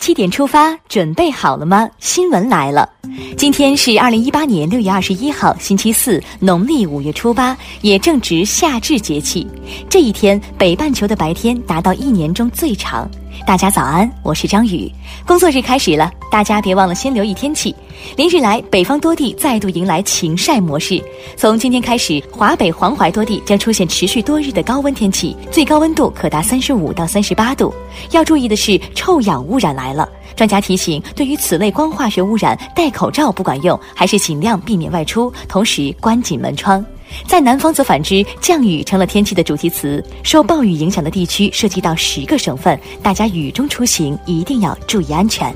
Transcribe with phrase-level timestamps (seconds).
[0.00, 1.88] 七点出发，准备好了吗？
[1.98, 2.88] 新闻来了，
[3.36, 9.46] 今天是二零一八年六月二十一号，星期四，农历五月初八，也正值夏至节气。
[9.88, 13.08] 这一天，北半球的白天达到一年中最长。
[13.46, 14.90] 大家早安，我是张宇。
[15.26, 17.74] 工作日开始了，大家别忘了先留意天气。
[18.16, 21.02] 连日来，北方多地再度迎来晴晒模式。
[21.36, 27.74] 从今天开始，华北、黄淮多地将出现持续多日的高温天气，最高温度可达三十五到三十八度。
[28.12, 30.08] 要注意的是，臭氧污染来了。
[30.36, 36.84] 专家提醒，对于此类光化学污染，戴口罩不管用，还是尽量避免外出，同时关紧门窗。
[37.26, 40.04] 在南方则反之，降雨成了天气的主题词。
[40.22, 45.54] 受暴雨影响的地区涉及到十个省份，大家雨中出行一定要注意安全。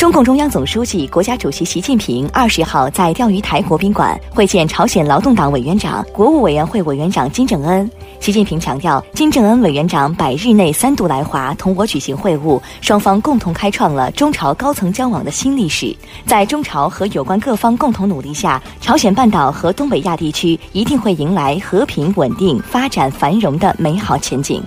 [0.00, 7.88] 中共中央总书记、国家主席习近平二十号在钓鱼台国宾馆会见朝鲜劳动党委员长、国务委员会委员长金正恩。
[8.18, 15.94] 习近平强调，金正恩委员长百日内三度来华同我举行会晤，双方共同开创了中朝高层交往的新历史。
[16.24, 24.62] 在中朝和有关各方共同努力下，朝鲜半岛和东北亚地区一定会迎来和平、稳定、发展、繁荣的美好前景。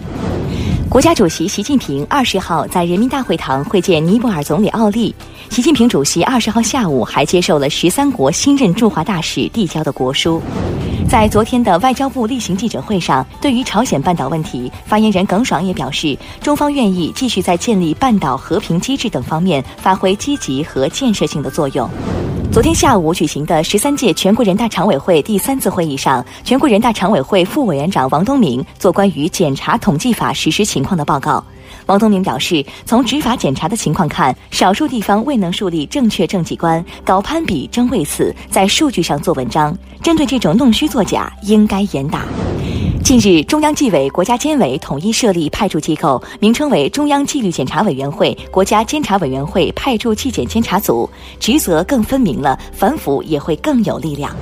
[0.94, 5.13] 国家主席习近平二十号在人民大会堂会见尼泊尔总理奥利。
[5.49, 10.39] 习近平主席二十号下午还接受了十三国新任驻华大使递交的国书。
[11.09, 21.89] 在昨天的外交部例行记者会上，对于朝鲜半岛问题，发言人耿爽也表示，中方愿意继续在建立半岛和平机制等方面发挥积极和建设性的作用。
[22.53, 31.43] 昨天下午举行的十三届全国人大常委会第三次会议上，全国人大常委会副委员长王东明做关于检查统计法实施情况的报告。
[31.87, 39.75] 王东明表示，从执法检查的情况看，少数地方未能树立正确政绩观，搞攀比争位次，在数据上做文章。
[40.03, 42.23] 针对这种弄虚作假，应该严打。
[43.03, 54.33] 近日，中央纪委国家监委统一设立派驻机构，名称为中央纪律检查委员会、国家监察委员会派驻纪检监察组，职责更分明了，反腐也会更有力量。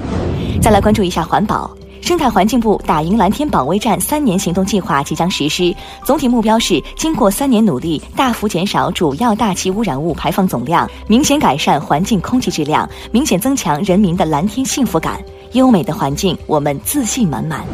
[0.62, 15.20] 再来关注一下环保，生态环境部打赢蓝天保卫战三年行动计划即将实施，总体目标是经过三年努力，大幅减少主要大气污染物排放总量，明显改善环境空气质量，明显增强人民的蓝天幸福感。
[15.54, 17.66] 优美的环境，我们自信满满。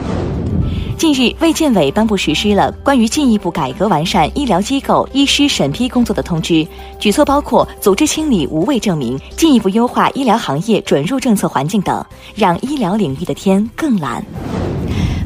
[0.97, 12.03] 近日，卫健委颁布实施了关于进一步改革完善医疗机构医师审批工作的通知，举措包括组织清理无谓证明，进一步优化医疗行业准入政策环境等，
[12.33, 14.25] 让医疗领域的天更蓝。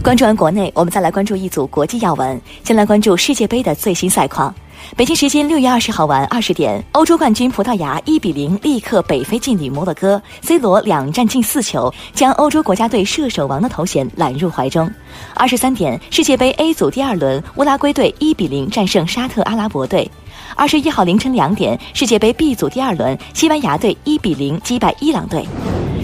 [0.04, 2.40] 关注完国内，我们再来关注一组国际要闻。
[2.66, 4.54] 先来关注世界杯的最新赛况。
[4.96, 14.92] 北京时间六月二十号晚二十点，欧洲冠军葡萄牙一比零力克北非劲旅摩洛哥，C 罗两战进四球，将欧洲国家队射手王的头衔揽入怀中。
[15.34, 20.10] 二十三点，世界杯 A 组第二轮，乌拉圭队一比零战胜沙特阿拉伯队。
[20.56, 25.46] 二十一号凌晨两点，世界杯 B 组第二轮，西班牙队一比零击败伊朗队。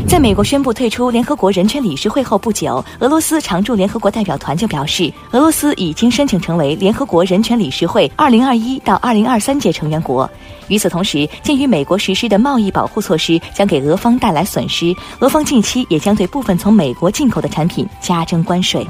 [0.07, 10.27] 在美国宣布退出联合国人权理事会后不久，俄罗斯常驻联合国代表团就表示，俄罗斯已经申请成为联合国人权理事会2021到2023届成员国。
[10.69, 18.87] 与此同时，鉴于美国实施的贸易保护措施将给俄方带来损失，俄方近期也将对部分从美国进口的产品加征关税。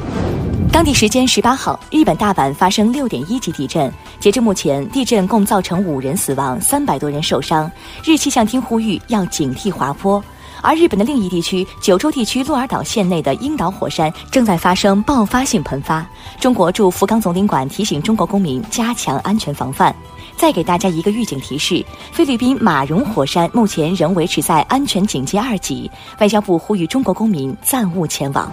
[0.72, 7.70] 当地时间十八号，日本大阪发生六点一级地震，截至目前，地震共造成五人死亡，三百多人受伤。
[8.06, 10.24] 日气象厅呼吁要警惕滑坡。
[10.68, 16.06] 而日本的另一地区九州地区鹿儿岛县内的樱岛火山正在发生爆发性喷发。
[16.42, 19.96] 中国驻福冈总领馆提醒中国公民加强安全防范。
[20.36, 25.90] 再给大家一个预警提示：菲律宾马荣火山目前仍维持在安全警戒二级，
[26.20, 28.52] 外交部呼吁中国公民暂勿前往。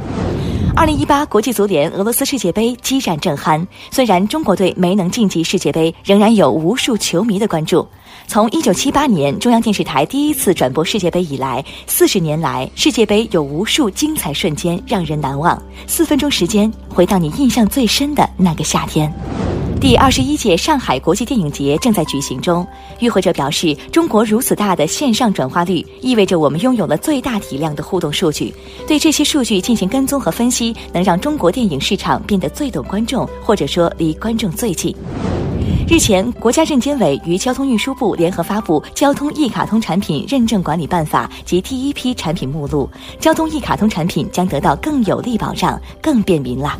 [0.76, 7.86] 二零一八国际足联俄罗斯世界杯激战正酣，虽然中国队没能晋级世界杯，仍然有无数球迷的关注。
[8.26, 15.60] 从一九七八年中央电视台第一次转播世界杯以来，四十年来世界杯有无数精彩瞬间让人难忘。
[15.86, 19.12] 四分钟时间，回到你印象最深的那个夏天。
[19.80, 22.66] 第二十一届上海国际电影节正在举行中，
[23.00, 28.54] 与会者表示，中国如此大的线上转化率，意味着我们拥有了最大体量的互动数据。
[28.86, 34.94] 对这些数据进行跟踪和分析，能让中国电影市场变得最懂观众，或者说离观众最近。
[35.86, 42.88] 日前，国家证监委与交通运输部联合发布《交通一卡通产品认证管理办法》及第一批产品目录，
[43.20, 46.78] 交通一卡通产品将得到更有力保障，更便民了。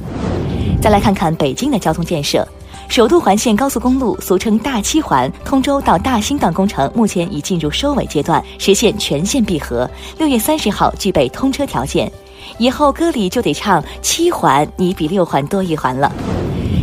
[0.81, 2.47] 再来看看北京的交通建设。
[2.89, 9.89] 首都环线高速公路，俗称大七环，通州到大兴段工程目前已进入收尾阶段，实现全线闭合。
[10.19, 12.11] 六月三十号具备通车条件，
[12.59, 16.13] 以后歌里就得唱七环，你比六环多一环了。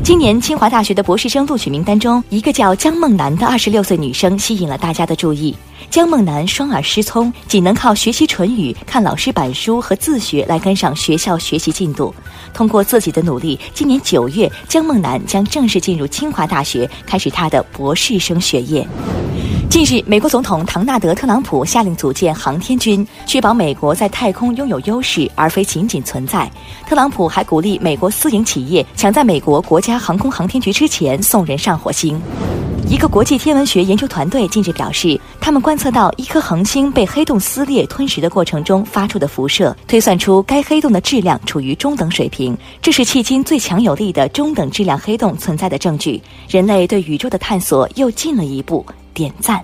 [0.03, 5.55] 今年清华大学的博士生录取名单中，一个叫姜梦楠的二十六岁女生吸引了大家的注意。
[5.89, 12.13] 姜梦楠双耳失聪，仅能靠学习唇语、看老师板书和自学来跟上学校学习进度。
[12.53, 18.87] 通过自己的努力，今年九月，姜梦楠将正式进入清华大学，开始她的博士生学业。
[19.71, 26.51] 近日，美国总统唐纳德·特朗普下令组建航天军，确保美国在太空拥有优势，而非仅仅存在。
[26.85, 32.21] 特朗普还鼓励美国私营企业抢在美国国家航空航天局之前送人上火星。
[32.89, 42.57] 一个国际天文学研究团队近日表示，他们观测到一颗恒星被黑洞撕裂吞食的过程中发出的辐射，推算出该黑洞的质量处于中等水平。
[42.81, 46.21] 这是迄今最强有力的中等质量黑洞存在的证据。
[46.49, 48.85] 人类对宇宙的探索又进了一步。
[49.13, 49.63] 点赞。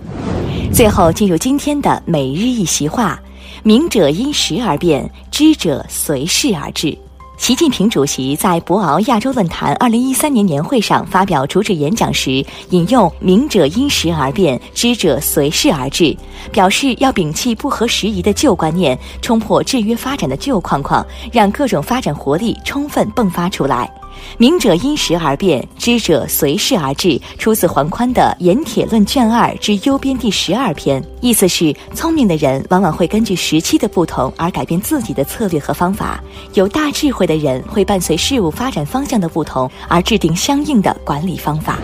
[0.73, 3.19] 最后进入今天的每日一席话：
[3.63, 6.97] 明者因时而变，知者随事而至。
[7.37, 16.17] 习近平主席在博鳌亚洲论坛二零一三年年会上发表主旨演讲时，引用“明者因时而变，知者随事而至”，
[16.51, 23.87] 表示要摒弃不合时宜的旧观念，冲破制约发展的旧框框，让各种发展活力充分迸发出来。
[24.37, 31.03] 明者因时而变，知者随事而至，出自黄宽的《盐铁论》卷二之幽编第十二篇。
[31.21, 36.19] 意思是，聪明的人往往会根据时期的不同而改变自己的策略和方法；
[36.53, 41.79] 有大智慧的人会伴随事物发展方向的不同而制定相应的管理方法。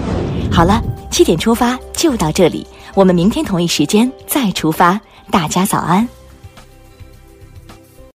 [0.52, 5.00] 好了，七点出发就到这里，我们明天同一时间再出发。
[5.32, 6.08] 大家早安。